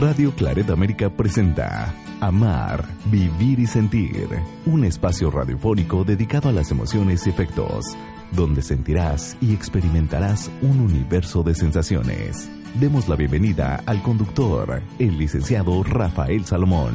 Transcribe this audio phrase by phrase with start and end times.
[0.00, 4.30] Radio Claret América presenta Amar, Vivir y Sentir,
[4.64, 7.84] un espacio radiofónico dedicado a las emociones y efectos,
[8.32, 12.50] donde sentirás y experimentarás un universo de sensaciones.
[12.80, 16.94] Demos la bienvenida al conductor, el licenciado Rafael Salomón.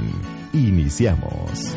[0.53, 1.75] Iniciamos.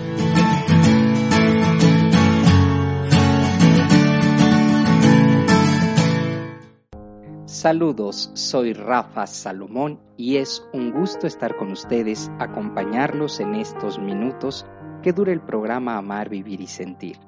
[7.69, 14.65] Saludos, soy Rafa Salomón y es un gusto estar con ustedes, acompañarlos en estos minutos
[15.02, 17.19] que dura el programa Amar, Vivir y Sentir.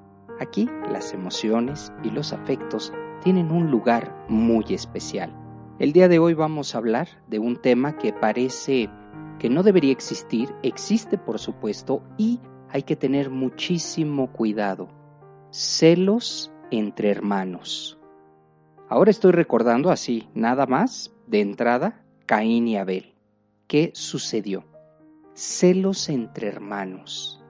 [0.40, 2.90] Aquí las emociones y los afectos
[3.22, 5.30] tienen un lugar muy especial.
[5.78, 8.88] El día de hoy vamos a hablar de un tema que parece
[9.38, 14.88] que no debería existir, existe por supuesto y hay que tener muchísimo cuidado.
[15.50, 17.99] Celos entre hermanos.
[18.90, 23.14] Ahora estoy recordando así, nada más, de entrada, Caín y Abel.
[23.68, 24.64] ¿Qué sucedió?
[25.32, 27.40] Celos entre hermanos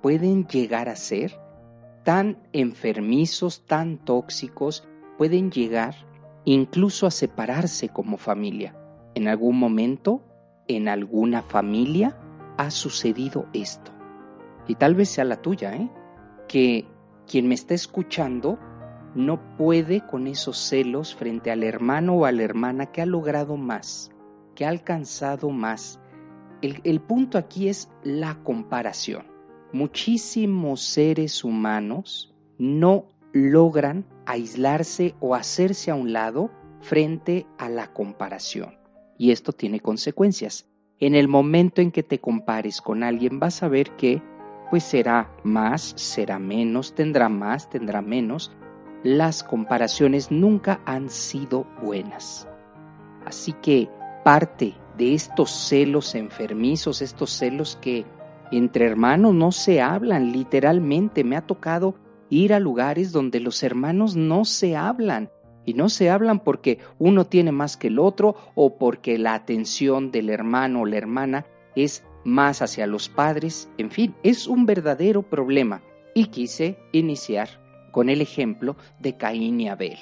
[0.00, 1.38] pueden llegar a ser
[2.04, 5.94] tan enfermizos, tan tóxicos, pueden llegar
[6.46, 8.74] incluso a separarse como familia.
[9.14, 10.22] En algún momento,
[10.68, 12.18] en alguna familia,
[12.56, 13.92] ha sucedido esto.
[14.66, 15.90] Y tal vez sea la tuya, ¿eh?
[16.48, 16.86] Que
[17.26, 18.58] quien me está escuchando
[19.18, 23.56] no puede con esos celos frente al hermano o a la hermana que ha logrado
[23.56, 24.12] más,
[24.54, 25.98] que ha alcanzado más.
[26.62, 29.26] El, punto aquí es la comparación.
[29.72, 38.78] Muchísimos seres humanos no logran aislarse o hacerse a un lado frente a la comparación.
[39.18, 40.68] Y esto tiene consecuencias.
[41.00, 44.22] En el momento en que te compares con alguien vas a ver que
[44.70, 48.52] pues será más, será menos, tendrá más, tendrá menos,
[49.02, 52.48] las comparaciones nunca han sido buenas.
[53.24, 53.88] Así que
[54.24, 58.04] parte de estos celos enfermizos, estos celos que
[58.50, 61.94] entre hermanos no se hablan literalmente, me ha tocado
[62.30, 65.30] ir a lugares donde los hermanos no se hablan.
[65.64, 70.10] Y no se hablan porque uno tiene más que el otro o porque la atención
[70.10, 73.68] del hermano o la hermana es más hacia los padres.
[73.76, 75.82] En fin, es un verdadero problema.
[76.14, 79.98] Y quise iniciar con el ejemplo de Caín y Abel.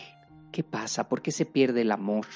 [0.53, 1.09] ¿Qué pasa?
[1.09, 2.27] ¿Por qué se pierde el amor?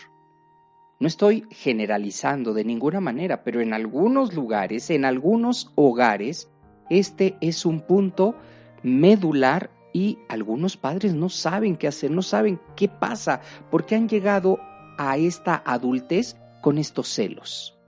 [0.99, 6.51] No estoy generalizando de ninguna manera, pero en algunos lugares, en algunos hogares,
[6.91, 8.35] este es un punto
[8.83, 13.41] medular y algunos padres no saben qué hacer, no saben qué pasa,
[13.71, 14.61] porque han llegado
[14.99, 17.79] a esta adultez con estos celos.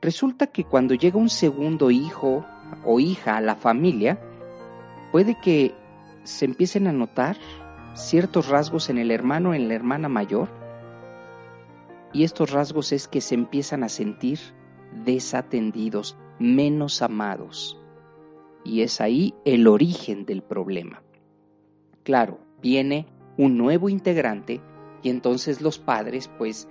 [0.00, 2.44] Resulta que cuando llega un segundo hijo
[2.84, 4.20] o hija a la familia,
[5.12, 5.74] puede que
[6.28, 7.36] se empiecen a notar
[7.94, 10.48] ciertos rasgos en el hermano en la hermana mayor.
[12.12, 14.38] Y estos rasgos es que se empiezan a sentir
[15.04, 17.78] desatendidos, menos amados.
[18.64, 21.02] Y es ahí el origen del problema.
[22.02, 23.06] Claro, viene
[23.36, 24.60] un nuevo integrante
[25.02, 26.68] y entonces los padres, pues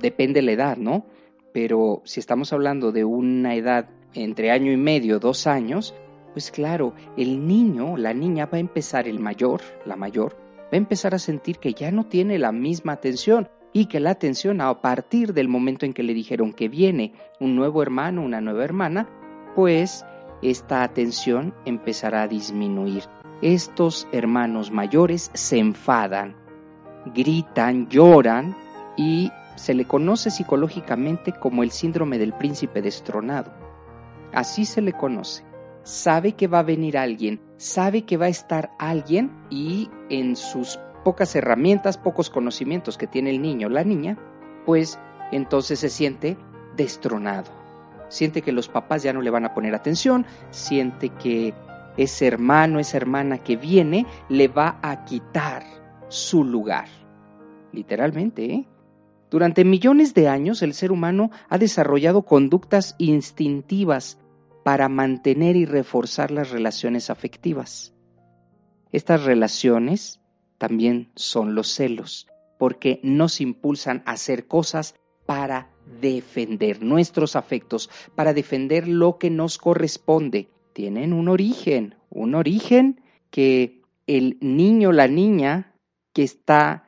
[0.00, 1.04] depende la edad, ¿no?
[1.52, 5.94] Pero si estamos hablando de una edad entre año y medio, dos años,
[6.38, 10.76] pues claro, el niño, la niña va a empezar, el mayor, la mayor, va a
[10.76, 14.80] empezar a sentir que ya no tiene la misma atención y que la atención a
[14.80, 19.08] partir del momento en que le dijeron que viene un nuevo hermano, una nueva hermana,
[19.56, 20.06] pues
[20.40, 23.02] esta atención empezará a disminuir.
[23.42, 26.36] Estos hermanos mayores se enfadan,
[27.16, 28.54] gritan, lloran
[28.96, 33.50] y se le conoce psicológicamente como el síndrome del príncipe destronado.
[34.32, 35.47] Así se le conoce
[35.88, 40.78] sabe que va a venir alguien, sabe que va a estar alguien y en sus
[41.02, 44.18] pocas herramientas, pocos conocimientos que tiene el niño o la niña,
[44.66, 44.98] pues
[45.32, 46.36] entonces se siente
[46.76, 47.50] destronado.
[48.08, 51.54] Siente que los papás ya no le van a poner atención, siente que
[51.96, 55.64] ese hermano, esa hermana que viene, le va a quitar
[56.08, 56.88] su lugar.
[57.72, 58.68] Literalmente, ¿eh?
[59.30, 64.18] Durante millones de años el ser humano ha desarrollado conductas instintivas
[64.68, 67.94] para mantener y reforzar las relaciones afectivas.
[68.92, 70.20] Estas relaciones
[70.58, 72.26] también son los celos.
[72.58, 74.94] porque nos impulsan a hacer cosas
[75.24, 75.70] para
[76.02, 80.50] defender nuestros afectos, para defender lo que nos corresponde.
[80.74, 83.00] Tienen un origen, un origen
[83.30, 85.72] que el niño, la niña
[86.12, 86.84] que está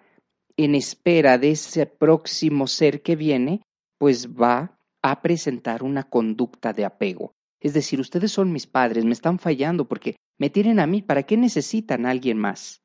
[0.58, 3.62] en espera de ese próximo ser que viene,
[3.96, 7.32] pues va a presentar una conducta de apego.
[7.60, 11.24] Es decir, ustedes son mis padres, me están fallando porque me tienen a mí, ¿para
[11.24, 12.80] qué necesitan a alguien más?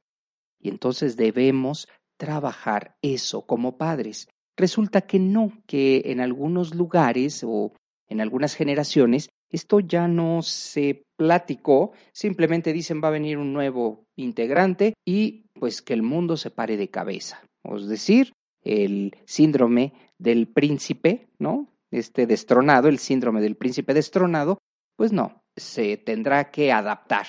[0.60, 1.88] Y entonces debemos
[2.18, 4.27] trabajar eso como padres.
[4.57, 7.74] Resulta que no, que en algunos lugares o
[8.07, 14.04] en algunas generaciones esto ya no se platicó, simplemente dicen va a venir un nuevo
[14.18, 17.42] integrante y pues que el mundo se pare de cabeza.
[17.63, 21.69] Es decir, el síndrome del príncipe, ¿no?
[21.92, 24.57] Este destronado, el síndrome del príncipe destronado,
[24.96, 27.26] pues no, se tendrá que adaptar.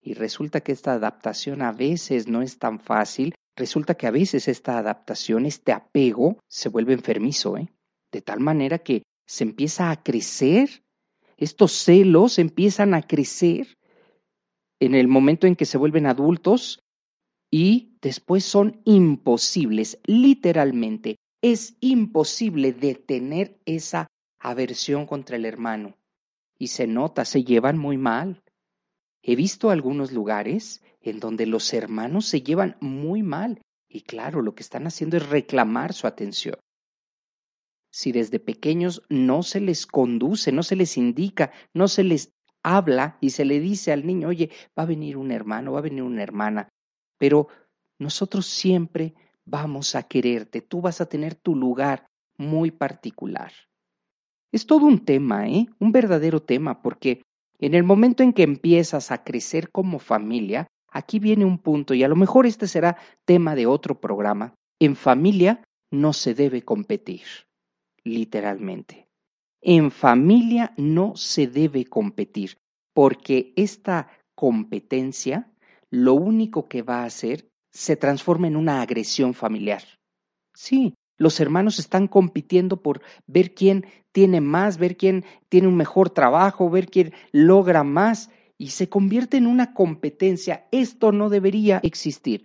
[0.00, 4.48] Y resulta que esta adaptación a veces no es tan fácil, resulta que a veces
[4.48, 7.68] esta adaptación, este apego, se vuelve enfermizo, ¿eh?
[8.10, 10.82] De tal manera que se empieza a crecer,
[11.36, 13.78] estos celos empiezan a crecer
[14.80, 16.80] en el momento en que se vuelven adultos
[17.50, 24.06] y después son imposibles, literalmente, es imposible detener esa
[24.40, 25.96] aversión contra el hermano.
[26.62, 28.44] Y se nota, se llevan muy mal.
[29.20, 34.54] He visto algunos lugares en donde los hermanos se llevan muy mal y claro, lo
[34.54, 36.54] que están haciendo es reclamar su atención.
[37.90, 42.30] Si desde pequeños no se les conduce, no se les indica, no se les
[42.62, 44.48] habla y se le dice al niño, oye,
[44.78, 46.68] va a venir un hermano, va a venir una hermana,
[47.18, 47.48] pero
[47.98, 49.14] nosotros siempre
[49.44, 52.06] vamos a quererte, tú vas a tener tu lugar
[52.36, 53.52] muy particular.
[54.52, 55.66] Es todo un tema, ¿eh?
[55.78, 57.22] Un verdadero tema, porque
[57.58, 62.02] en el momento en que empiezas a crecer como familia, aquí viene un punto, y
[62.02, 64.54] a lo mejor este será tema de otro programa.
[64.78, 67.22] En familia no se debe competir,
[68.04, 69.06] literalmente.
[69.62, 72.58] En familia no se debe competir,
[72.94, 75.50] porque esta competencia
[75.90, 79.82] lo único que va a hacer se transforma en una agresión familiar.
[80.54, 86.10] Sí, los hermanos están compitiendo por ver quién tiene más, ver quién tiene un mejor
[86.10, 90.68] trabajo, ver quién logra más y se convierte en una competencia.
[90.70, 92.44] Esto no debería existir.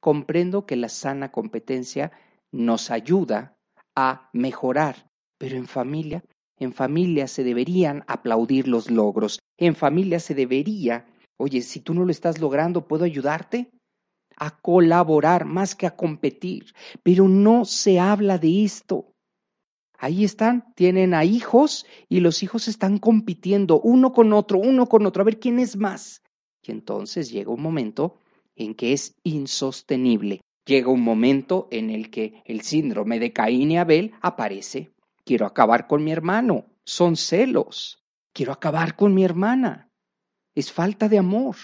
[0.00, 2.12] Comprendo que la sana competencia
[2.52, 3.56] nos ayuda
[3.94, 6.24] a mejorar, pero en familia,
[6.58, 9.40] en familia se deberían aplaudir los logros.
[9.58, 11.06] En familia se debería,
[11.36, 13.70] oye, si tú no lo estás logrando, ¿puedo ayudarte?
[14.38, 19.12] A colaborar más que a competir, pero no se habla de esto.
[19.98, 25.04] Ahí están, tienen a hijos y los hijos están compitiendo uno con otro, uno con
[25.06, 26.22] otro, a ver quién es más.
[26.62, 28.18] Y entonces llega un momento
[28.54, 30.40] en que es insostenible.
[30.66, 34.92] Llega un momento en el que el síndrome de Caín y Abel aparece.
[35.24, 36.66] Quiero acabar con mi hermano.
[36.84, 38.04] Son celos.
[38.32, 39.88] Quiero acabar con mi hermana.
[40.54, 41.56] Es falta de amor.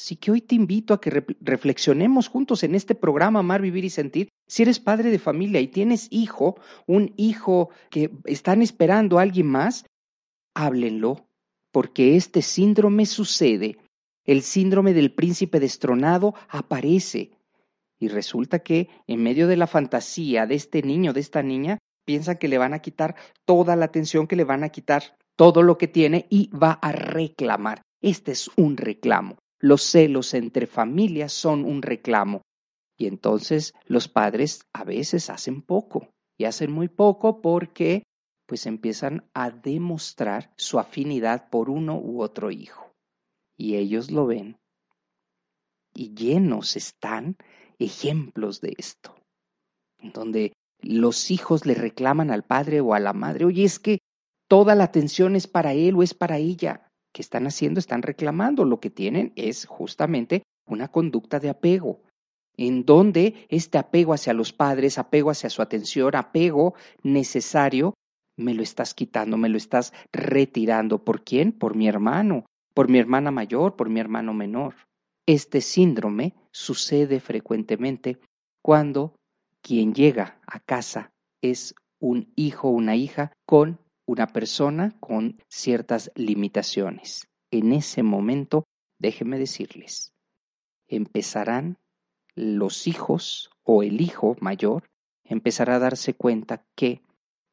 [0.00, 3.90] Así que hoy te invito a que reflexionemos juntos en este programa Amar, Vivir y
[3.90, 4.30] Sentir.
[4.48, 9.46] Si eres padre de familia y tienes hijo, un hijo que están esperando a alguien
[9.46, 9.84] más,
[10.54, 11.26] háblenlo,
[11.70, 13.76] porque este síndrome sucede.
[14.24, 17.32] El síndrome del príncipe destronado aparece.
[17.98, 21.76] Y resulta que en medio de la fantasía de este niño, de esta niña,
[22.06, 25.62] piensan que le van a quitar toda la atención, que le van a quitar todo
[25.62, 27.82] lo que tiene y va a reclamar.
[28.00, 29.36] Este es un reclamo.
[29.60, 32.42] Los celos entre familias son un reclamo.
[32.98, 36.08] Y entonces los padres a veces hacen poco.
[36.38, 38.02] Y hacen muy poco porque
[38.46, 42.90] pues empiezan a demostrar su afinidad por uno u otro hijo.
[43.56, 44.56] Y ellos lo ven.
[45.94, 47.36] Y llenos están
[47.78, 49.14] ejemplos de esto,
[50.02, 53.98] donde los hijos le reclaman al padre o a la madre, oye, es que
[54.48, 56.89] toda la atención es para él o es para ella.
[57.12, 57.80] ¿Qué están haciendo?
[57.80, 58.64] Están reclamando.
[58.64, 62.02] Lo que tienen es justamente una conducta de apego,
[62.56, 67.94] en donde este apego hacia los padres, apego hacia su atención, apego necesario,
[68.36, 71.04] me lo estás quitando, me lo estás retirando.
[71.04, 71.52] ¿Por quién?
[71.52, 74.74] Por mi hermano, por mi hermana mayor, por mi hermano menor.
[75.26, 78.18] Este síndrome sucede frecuentemente
[78.62, 79.14] cuando
[79.62, 81.12] quien llega a casa
[81.42, 83.78] es un hijo o una hija con
[84.10, 87.28] una persona con ciertas limitaciones.
[87.52, 88.64] En ese momento,
[88.98, 90.12] déjenme decirles,
[90.88, 91.78] empezarán
[92.34, 94.90] los hijos o el hijo mayor
[95.22, 97.02] empezará a darse cuenta que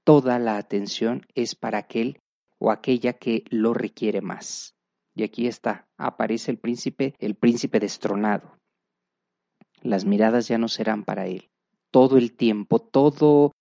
[0.04, 2.22] toda la atención es para aquel
[2.58, 4.74] o aquella que lo requiere más.
[5.14, 8.58] Y aquí está, aparece el príncipe, el príncipe destronado.
[9.84, 11.52] las miradas ya no serán para él.
[11.92, 13.52] Todo el tiempo, todo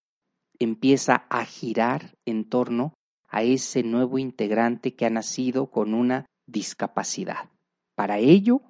[0.59, 2.95] empieza a girar en torno
[3.29, 7.51] a ese nuevo integrante que ha nacido con una discapacidad.
[7.97, 8.63] Para ello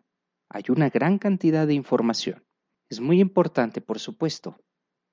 [0.48, 2.42] hay una gran cantidad de información.
[2.88, 4.56] Es muy importante, por supuesto.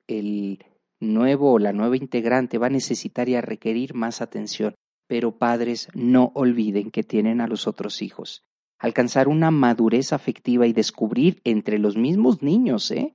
[0.08, 0.64] El
[1.00, 4.76] nuevo o la nueva integrante va a necesitar y a requerir más atención,
[5.08, 8.44] pero padres no olviden que tienen a los otros hijos.
[8.80, 13.14] Alcanzar una madurez afectiva y descubrir entre los mismos niños, ¿eh?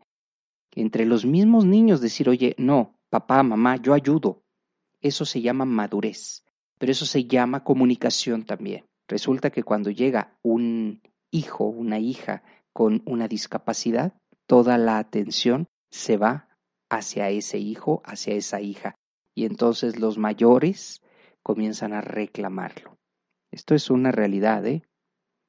[0.75, 4.43] Entre los mismos niños decir, oye, no, papá, mamá, yo ayudo.
[5.01, 6.45] Eso se llama madurez,
[6.79, 8.85] pero eso se llama comunicación también.
[9.09, 14.13] Resulta que cuando llega un hijo, una hija con una discapacidad,
[14.47, 16.49] toda la atención se va
[16.91, 18.95] hacia ese hijo, hacia esa hija.
[19.35, 21.03] Y entonces los mayores
[21.43, 22.97] comienzan a reclamarlo.
[23.51, 24.83] Esto es una realidad, ¿eh?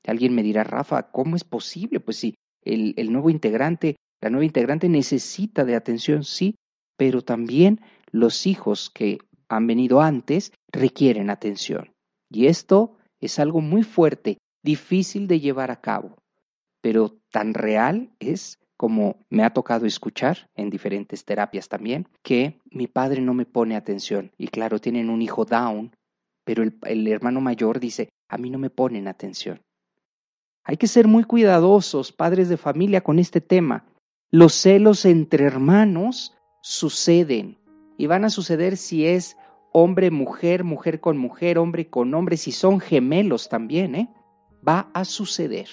[0.07, 1.99] Alguien me dirá, Rafa, ¿cómo es posible?
[1.99, 6.55] Pues sí, el, el nuevo integrante, la nueva integrante necesita de atención, sí,
[6.99, 7.79] pero también
[8.11, 11.93] los hijos que han venido antes requieren atención.
[12.29, 16.17] Y esto es algo muy fuerte, difícil de llevar a cabo,
[16.81, 22.87] pero tan real es como me ha tocado escuchar en diferentes terapias también, que mi
[22.87, 24.33] padre no me pone atención.
[24.37, 25.95] Y claro, tienen un hijo down,
[26.43, 29.61] pero el, el hermano mayor dice, a mí no me ponen atención.
[30.65, 33.85] Hay que ser muy cuidadosos, padres de familia, con este tema.
[34.31, 37.57] Los celos entre hermanos suceden
[37.97, 39.37] y van a suceder si es
[39.71, 44.09] hombre, mujer, mujer con mujer, hombre con hombre, si son gemelos también, ¿eh?
[44.67, 45.67] Va a suceder.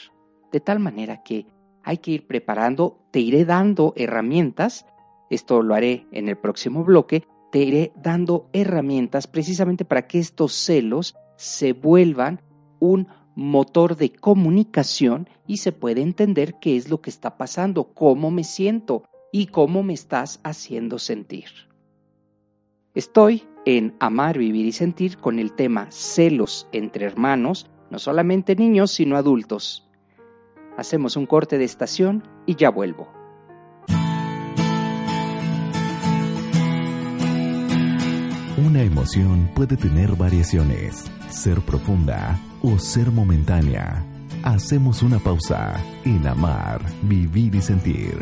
[0.53, 1.47] De tal manera que
[1.83, 4.87] hay que ir preparando, te iré dando herramientas,
[5.31, 10.53] esto lo haré en el próximo bloque, te iré dando herramientas precisamente para que estos
[10.53, 12.43] celos se vuelvan
[12.81, 18.31] un motor de comunicación y se puede entender qué es lo que está pasando, cómo
[18.31, 19.05] me siento
[19.37, 21.45] y cómo me estás haciendo sentir.
[22.95, 28.93] Estoy en Amar, Vivir y Sentir con el tema celos entre hermanos, no solamente niños,
[28.93, 29.87] sino adultos.
[30.79, 33.13] Hacemos un corte de estación y ya vuelvo.
[38.57, 44.03] Una emoción puede tener variaciones, ser profunda o ser momentánea.
[44.43, 48.17] Hacemos una pausa en amar, vivir y sentir.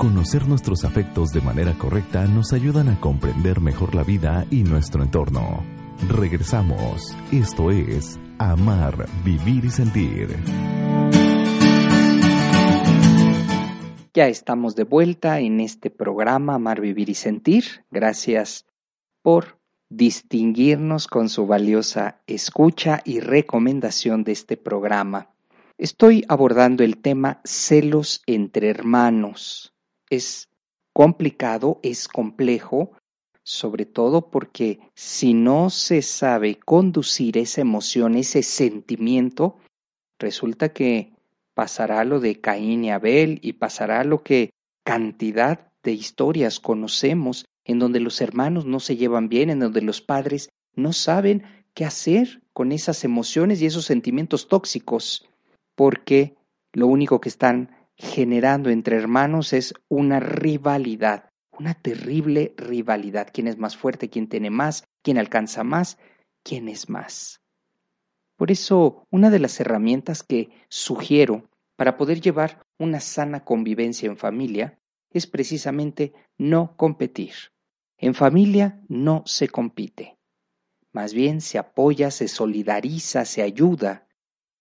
[0.00, 5.02] Conocer nuestros afectos de manera correcta nos ayudan a comprender mejor la vida y nuestro
[5.02, 5.62] entorno.
[6.08, 7.14] Regresamos.
[7.30, 10.36] Esto es Amar, Vivir y Sentir.
[14.14, 17.84] Ya estamos de vuelta en este programa Amar, Vivir y Sentir.
[17.90, 18.66] Gracias
[19.20, 19.59] por
[19.90, 25.28] distinguirnos con su valiosa escucha y recomendación de este programa.
[25.76, 29.74] Estoy abordando el tema celos entre hermanos
[30.10, 30.48] es
[30.92, 32.92] complicado, es complejo,
[33.42, 39.56] sobre todo porque si no se sabe conducir esa emoción, ese sentimiento,
[40.18, 41.12] resulta que
[41.54, 44.50] pasará lo de Caín y Abel y pasará lo que
[44.84, 50.00] cantidad de historias conocemos en donde los hermanos no se llevan bien, en donde los
[50.00, 51.42] padres no saben
[51.74, 55.28] qué hacer con esas emociones y esos sentimientos tóxicos,
[55.74, 56.36] porque
[56.72, 63.28] lo único que están generando entre hermanos es una rivalidad, una terrible rivalidad.
[63.32, 64.08] ¿Quién es más fuerte?
[64.08, 64.84] ¿Quién tiene más?
[65.02, 65.98] ¿Quién alcanza más?
[66.42, 67.40] ¿Quién es más?
[68.36, 74.16] Por eso, una de las herramientas que sugiero para poder llevar una sana convivencia en
[74.16, 74.78] familia
[75.12, 77.32] es precisamente no competir.
[78.00, 80.18] En familia no se compite.
[80.92, 84.08] Más bien se apoya, se solidariza, se ayuda.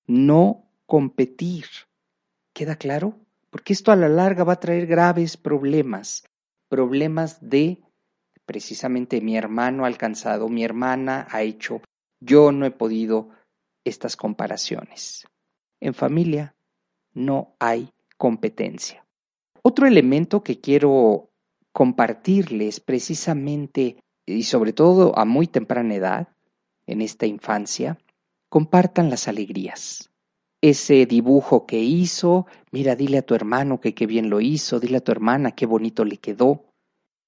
[0.05, 1.65] No competir.
[2.53, 3.19] ¿Queda claro?
[3.49, 6.23] porque esto a la larga va a traer graves problemas,
[6.67, 7.81] problemas de
[8.45, 11.81] precisamente mi hermano ha alcanzado, mi hermana ha hecho,
[12.19, 13.29] yo no he podido
[13.83, 15.27] estas comparaciones.
[15.79, 16.55] En familia
[17.13, 19.05] no hay competencia.
[19.61, 21.28] Otro elemento que quiero
[21.71, 26.27] compartirles precisamente y sobre todo a muy temprana edad,
[26.85, 27.97] en esta infancia,
[28.49, 30.09] compartan las alegrías
[30.61, 34.97] ese dibujo que hizo, mira, dile a tu hermano que qué bien lo hizo, dile
[34.97, 36.65] a tu hermana qué bonito le quedó.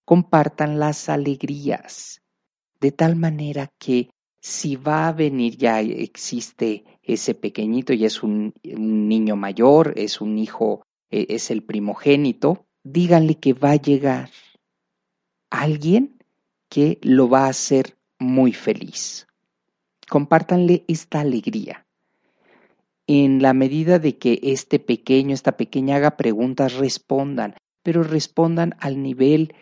[0.06, 2.22] Compartan las alegrías,
[2.80, 4.10] de tal manera que
[4.42, 10.20] si va a venir ya existe ese pequeñito, y es un, un niño mayor, es
[10.20, 14.30] un hijo, e, es el primogénito, díganle que va a llegar
[15.50, 16.18] alguien
[16.70, 19.28] que lo va a hacer muy feliz.
[20.10, 21.86] compártanle esta alegría.
[23.08, 29.02] En la medida de que este pequeño, esta pequeña haga preguntas, respondan, pero respondan al
[29.02, 29.56] nivel,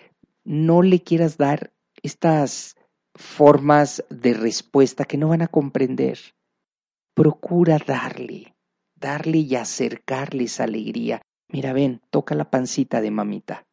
[0.44, 1.72] no le quieras dar
[2.02, 2.76] estas
[3.14, 6.18] formas de respuesta que no van a comprender.
[7.14, 8.56] Procura darle,
[8.96, 11.22] darle y acercarle esa alegría.
[11.50, 13.66] Mira, ven, toca la pancita de mamita.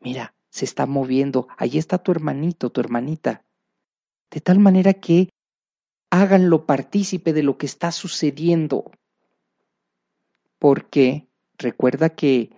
[0.00, 1.48] Mira, se está moviendo.
[1.56, 3.44] Allí está tu hermanito, tu hermanita.
[4.30, 5.28] De tal manera que
[6.10, 8.90] háganlo partícipe de lo que está sucediendo.
[10.58, 12.50] Porque recuerda que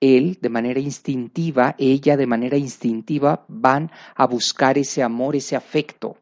[0.00, 6.18] él de manera instintiva, ella de manera instintiva van a buscar ese amor, ese afecto.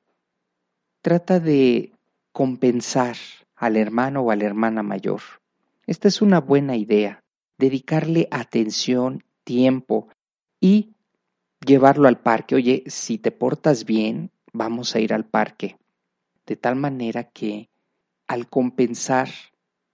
[1.01, 1.93] Trata de
[2.33, 3.17] compensar
[3.55, 5.21] al hermano o a la hermana mayor.
[5.87, 7.25] Esta es una buena idea,
[7.59, 10.09] dedicarle atención, tiempo
[10.61, 10.95] y
[11.65, 12.55] llevarlo al parque.
[12.55, 15.77] Oye, si te portas bien, vamos a ir al parque.
[16.47, 17.69] De tal manera que
[18.27, 19.29] al compensar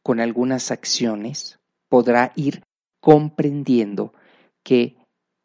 [0.02, 2.62] con algunas acciones, podrá ir
[3.00, 4.12] comprendiendo
[4.62, 4.97] que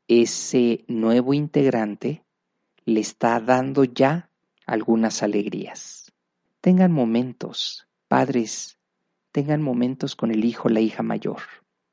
[0.07, 2.23] ese nuevo integrante
[2.85, 4.29] le está dando ya
[4.65, 6.11] algunas alegrías.
[6.61, 8.79] Tengan momentos, padres,
[9.31, 11.41] tengan momentos con el hijo, la hija mayor.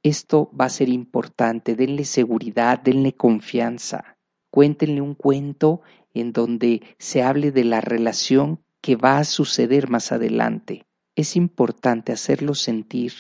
[0.07, 4.17] Esto va a ser importante, denle seguridad, denle confianza,
[4.53, 5.81] cuéntenle un cuento
[6.15, 10.87] en donde se hable de la relación que va a suceder más adelante.
[11.17, 13.15] Es importante hacerlo sentir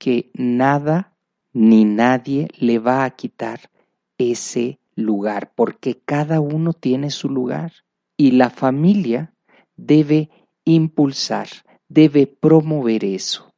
[0.00, 1.16] que nada
[1.52, 3.70] ni nadie le va a quitar
[4.18, 7.72] ese lugar, porque cada uno tiene su lugar
[8.16, 9.32] y la familia
[9.76, 10.30] debe
[10.64, 11.46] impulsar,
[11.88, 13.54] debe promover eso.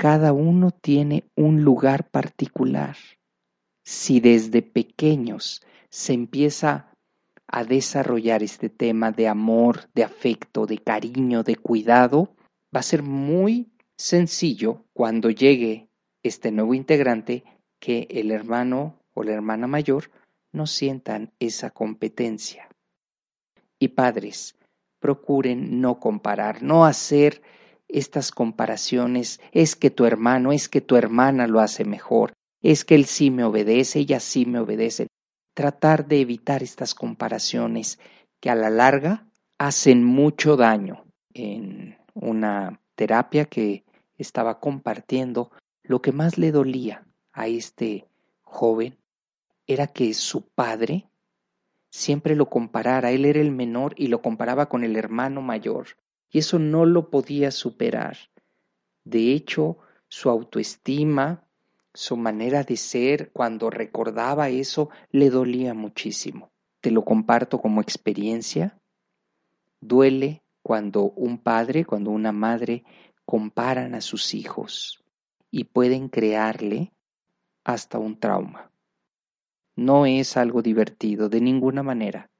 [0.00, 2.96] Cada uno tiene un lugar particular.
[3.84, 6.90] Si desde pequeños se empieza
[7.46, 12.34] a desarrollar este tema de amor, de afecto, de cariño, de cuidado,
[12.74, 15.90] va a ser muy sencillo cuando llegue
[16.22, 17.44] este nuevo integrante
[17.78, 20.10] que el hermano o la hermana mayor
[20.50, 22.70] no sientan esa competencia.
[23.78, 24.56] Y padres,
[24.98, 27.42] procuren no comparar, no hacer
[27.92, 32.94] estas comparaciones, es que tu hermano, es que tu hermana lo hace mejor, es que
[32.94, 35.08] él sí me obedece, ella sí me obedece.
[35.54, 37.98] Tratar de evitar estas comparaciones
[38.40, 39.26] que a la larga
[39.58, 41.04] hacen mucho daño.
[41.32, 43.84] En una terapia que
[44.18, 45.50] estaba compartiendo,
[45.82, 48.06] lo que más le dolía a este
[48.42, 48.98] joven
[49.66, 51.08] era que su padre
[51.90, 55.96] siempre lo comparara, él era el menor y lo comparaba con el hermano mayor,
[56.30, 58.16] y eso no lo podía superar.
[59.04, 61.44] De hecho, su autoestima,
[61.94, 66.50] su manera de ser, cuando recordaba eso, le dolía muchísimo.
[66.80, 68.78] Te lo comparto como experiencia.
[69.80, 72.84] Duele cuando un padre, cuando una madre
[73.24, 75.02] comparan a sus hijos
[75.50, 76.92] y pueden crearle
[77.64, 78.70] hasta un trauma.
[79.76, 82.30] No es algo divertido de ninguna manera.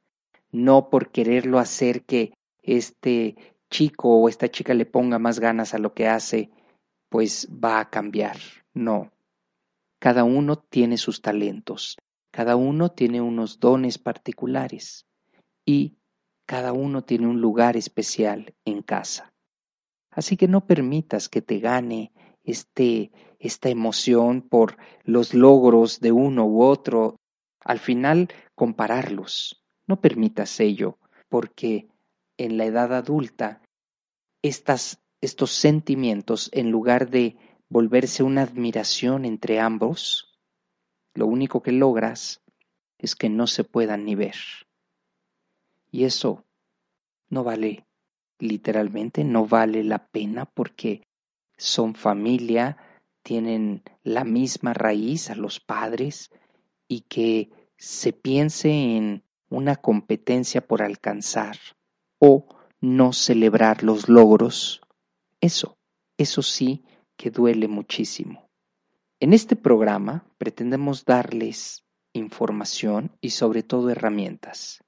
[0.52, 3.36] No por quererlo hacer que este
[3.70, 6.50] chico o esta chica le ponga más ganas a lo que hace,
[7.08, 8.36] pues va a cambiar.
[8.74, 9.10] No.
[9.98, 11.96] Cada uno tiene sus talentos,
[12.32, 15.06] cada uno tiene unos dones particulares
[15.64, 15.96] y
[16.46, 19.32] cada uno tiene un lugar especial en casa.
[20.10, 26.46] Así que no permitas que te gane este, esta emoción por los logros de uno
[26.46, 27.16] u otro,
[27.60, 29.62] al final compararlos.
[29.86, 31.89] No permitas ello, porque
[32.40, 33.60] en la edad adulta
[34.40, 37.36] estos sentimientos, en lugar de
[37.68, 40.40] volverse una admiración entre ambos,
[41.12, 42.40] lo único que logras
[42.96, 44.36] es que no se puedan ni ver.
[45.90, 46.46] Y eso
[47.28, 47.84] no vale,
[48.38, 51.02] literalmente no vale la pena porque
[51.58, 52.78] son familia,
[53.22, 56.30] tienen la misma raíz a los padres
[56.88, 61.58] y que se piense en una competencia por alcanzar
[62.20, 62.46] o
[62.80, 64.80] no celebrar los logros,
[65.40, 65.76] eso,
[66.16, 66.84] eso sí
[67.16, 68.48] que duele muchísimo.
[69.18, 74.84] En este programa pretendemos darles información y sobre todo herramientas.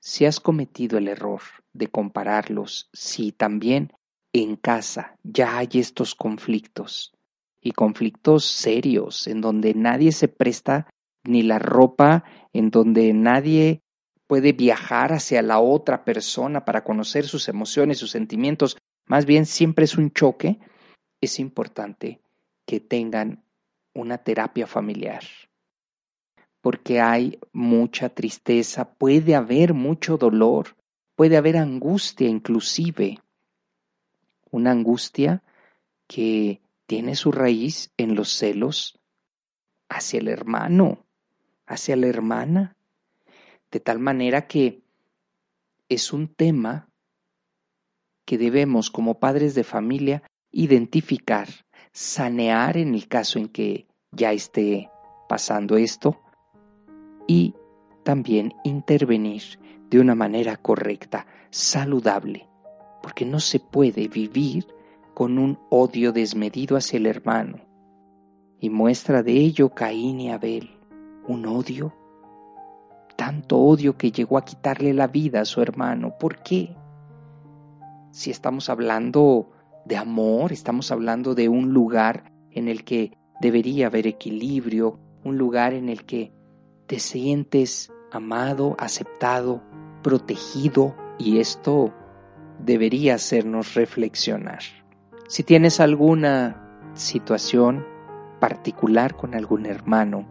[0.00, 1.40] Si has cometido el error
[1.72, 3.92] de compararlos, si también
[4.32, 7.12] en casa ya hay estos conflictos
[7.60, 10.88] y conflictos serios en donde nadie se presta
[11.24, 13.82] ni la ropa, en donde nadie
[14.26, 19.84] puede viajar hacia la otra persona para conocer sus emociones, sus sentimientos, más bien siempre
[19.84, 20.58] es un choque,
[21.20, 22.20] es importante
[22.66, 23.44] que tengan
[23.94, 25.22] una terapia familiar.
[26.60, 30.76] Porque hay mucha tristeza, puede haber mucho dolor,
[31.14, 33.20] puede haber angustia inclusive.
[34.50, 35.42] Una angustia
[36.08, 38.98] que tiene su raíz en los celos
[39.88, 41.06] hacia el hermano,
[41.66, 42.75] hacia la hermana,
[43.70, 44.82] de tal manera que
[45.88, 46.88] es un tema
[48.24, 51.48] que debemos como padres de familia identificar,
[51.92, 54.90] sanear en el caso en que ya esté
[55.28, 56.20] pasando esto
[57.26, 57.54] y
[58.02, 59.42] también intervenir
[59.90, 62.48] de una manera correcta, saludable,
[63.02, 64.66] porque no se puede vivir
[65.14, 67.60] con un odio desmedido hacia el hermano.
[68.60, 70.70] Y muestra de ello Caín y Abel,
[71.26, 71.95] un odio,
[73.16, 76.16] tanto odio que llegó a quitarle la vida a su hermano.
[76.18, 76.76] ¿Por qué?
[78.10, 79.50] Si estamos hablando
[79.84, 85.72] de amor, estamos hablando de un lugar en el que debería haber equilibrio, un lugar
[85.74, 86.32] en el que
[86.86, 89.62] te sientes amado, aceptado,
[90.02, 91.92] protegido y esto
[92.58, 94.60] debería hacernos reflexionar.
[95.28, 97.84] Si tienes alguna situación
[98.40, 100.26] particular con algún hermano,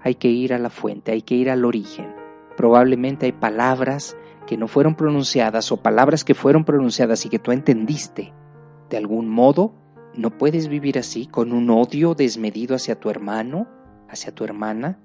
[0.00, 2.23] hay que ir a la fuente, hay que ir al origen.
[2.56, 7.52] Probablemente hay palabras que no fueron pronunciadas o palabras que fueron pronunciadas y que tú
[7.52, 8.32] entendiste.
[8.90, 9.74] De algún modo,
[10.14, 13.66] no puedes vivir así con un odio desmedido hacia tu hermano,
[14.08, 14.98] hacia tu hermana.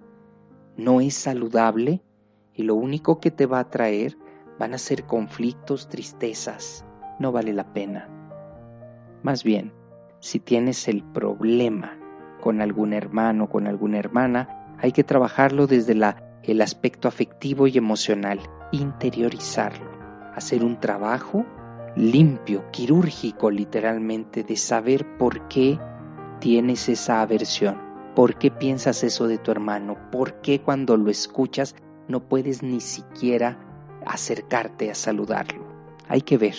[0.78, 2.02] No es saludable
[2.54, 4.18] y lo único que te va a traer
[4.60, 6.86] van a ser conflictos, tristezas.
[7.18, 8.08] No vale la pena.
[9.24, 9.74] Más bien,
[10.20, 11.98] si tienes el problema
[12.42, 17.78] con algún hermano, con alguna hermana, hay que trabajarlo desde la, el aspecto afectivo y
[17.78, 18.40] emocional,
[18.72, 19.90] interiorizarlo,
[20.36, 21.46] hacer un trabajo
[21.96, 25.80] limpio, quirúrgico literalmente, de saber por qué
[26.40, 27.78] tienes esa aversión,
[28.16, 31.76] por qué piensas eso de tu hermano, por qué cuando lo escuchas
[32.08, 33.60] no puedes ni siquiera
[34.06, 35.68] acercarte a saludarlo.
[36.08, 36.56] Hay que ver,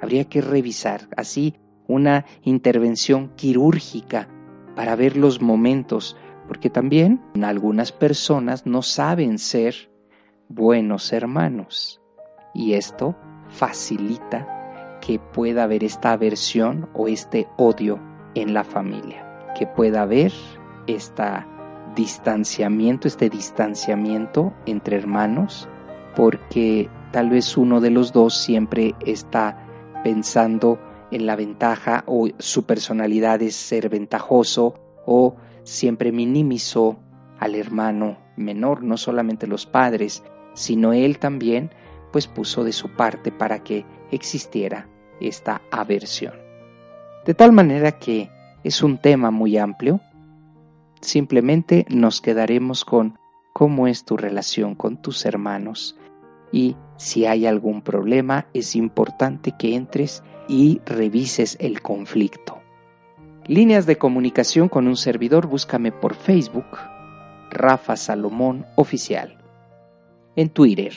[0.00, 1.54] habría que revisar, así
[1.86, 4.28] una intervención quirúrgica
[4.74, 6.16] para ver los momentos,
[6.48, 9.90] porque también algunas personas no saben ser
[10.48, 12.00] buenos hermanos.
[12.54, 13.16] Y esto
[13.48, 18.00] facilita que pueda haber esta aversión o este odio
[18.34, 19.26] en la familia,
[19.58, 20.32] que pueda haber
[20.86, 21.24] este
[21.94, 25.68] distanciamiento, este distanciamiento entre hermanos,
[26.16, 29.66] porque tal vez uno de los dos siempre está
[30.04, 30.78] pensando
[31.10, 34.74] en la ventaja o su personalidad es ser ventajoso
[35.04, 36.98] o siempre minimizó
[37.38, 40.22] al hermano menor, no solamente los padres,
[40.54, 41.70] sino él también,
[42.12, 44.88] pues puso de su parte para que existiera
[45.20, 46.34] esta aversión.
[47.24, 48.30] De tal manera que
[48.64, 50.00] es un tema muy amplio,
[51.00, 53.18] simplemente nos quedaremos con
[53.52, 55.96] cómo es tu relación con tus hermanos
[56.52, 62.61] y si hay algún problema es importante que entres y revises el conflicto.
[63.48, 66.78] Líneas de comunicación con un servidor, búscame por Facebook,
[67.50, 69.36] Rafa Salomón Oficial.
[70.36, 70.92] En Twitter,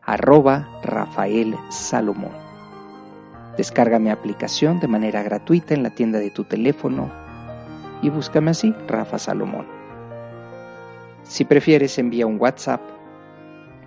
[0.00, 2.30] arroba Rafael Salomón.
[3.56, 7.10] Descarga mi aplicación de manera gratuita en la tienda de tu teléfono
[8.02, 9.66] y búscame así, Rafa Salomón.
[11.24, 12.82] Si prefieres, envía un WhatsApp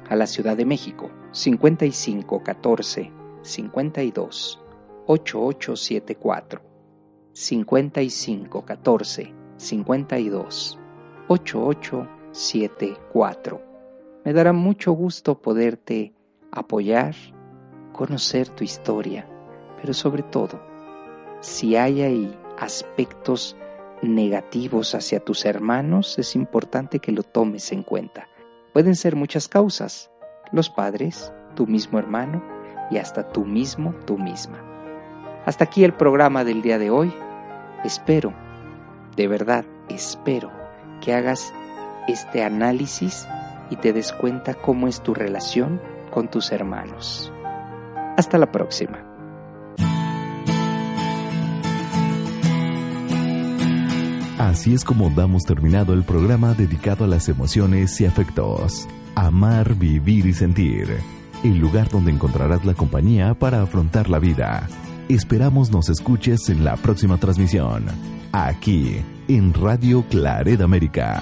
[0.10, 3.12] a la Ciudad de México 55 14
[3.44, 4.62] 52
[5.08, 6.73] 8874
[7.34, 10.80] 55 14 52
[11.28, 13.62] 8874.
[14.24, 16.14] Me dará mucho gusto poderte
[16.52, 17.16] apoyar,
[17.92, 19.28] conocer tu historia,
[19.82, 20.62] pero sobre todo,
[21.42, 23.58] si hay ahí aspectos
[24.02, 28.28] negativos hacia tus hermanos, es importante que lo tomes en cuenta.
[28.74, 30.12] Pueden ser muchas causas,
[30.52, 32.44] los padres, tu mismo hermano
[32.92, 34.73] y hasta tú mismo, tú misma.
[35.46, 37.14] Hasta aquí el programa del día de hoy.
[37.84, 38.34] Espero,
[39.18, 40.50] de verdad, espero
[41.02, 41.54] que hagas
[42.08, 43.28] este análisis
[43.70, 47.32] y te des cuenta cómo es tu relación con tus hermanos.
[48.16, 49.04] Hasta la próxima.
[54.40, 58.88] Así es como damos terminado el programa dedicado a las emociones y afectos.
[59.16, 60.88] Amar, vivir y sentir.
[61.44, 64.70] El lugar donde encontrarás la compañía para afrontar la vida.
[65.10, 67.86] Esperamos nos escuches en la próxima transmisión,
[68.32, 68.96] aquí
[69.28, 71.22] en Radio Claret América.